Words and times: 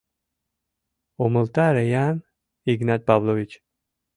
Умылтаре-ян, 1.23 2.17
Игнат 2.71 3.01
Павлович. 3.09 3.51